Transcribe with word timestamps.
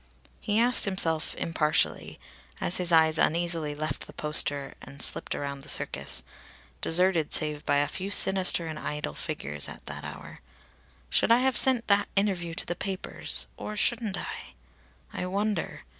He 0.39 0.59
asked 0.59 0.85
himself 0.85 1.35
impartially, 1.35 2.19
as 2.59 2.77
his 2.77 2.91
eyes 2.91 3.19
uneasily 3.19 3.75
left 3.75 4.07
the 4.07 4.13
poster 4.13 4.73
and 4.81 4.99
slipped 4.99 5.35
round 5.35 5.61
the 5.61 5.69
Circus, 5.69 6.23
deserted 6.81 7.31
save 7.31 7.63
by 7.67 7.75
a 7.77 7.87
few 7.87 8.09
sinister 8.09 8.65
and 8.65 8.79
idle 8.79 9.13
figures 9.13 9.69
at 9.69 9.85
that 9.85 10.03
hour, 10.03 10.39
"Should 11.11 11.31
I 11.31 11.41
have 11.41 11.55
sent 11.55 11.85
that 11.85 12.09
interview 12.15 12.55
to 12.55 12.65
the 12.65 12.73
papers, 12.75 13.45
or 13.57 13.77
shouldn't 13.77 14.17
I?... 14.17 14.55
I 15.13 15.27
wonder. 15.27 15.83